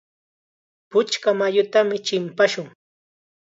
Puchka 0.89 1.29
mayutam 1.39 1.87
chimpashun. 2.05 2.67